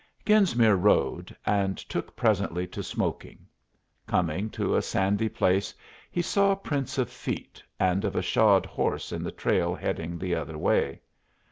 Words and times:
Genesmere 0.25 0.73
rode, 0.81 1.35
and 1.45 1.77
took 1.77 2.15
presently 2.15 2.65
to 2.65 2.81
smoking. 2.81 3.45
Coming 4.07 4.49
to 4.49 4.75
a 4.75 4.81
sandy 4.81 5.29
place, 5.29 5.75
he 6.09 6.23
saw 6.23 6.55
prints 6.55 6.97
of 6.97 7.07
feet 7.07 7.61
and 7.79 8.03
of 8.03 8.15
a 8.15 8.21
shod 8.23 8.65
horse 8.65 9.11
in 9.11 9.21
the 9.21 9.31
trail 9.31 9.75
heading 9.75 10.17
the 10.17 10.33
other 10.33 10.57
way. 10.57 11.01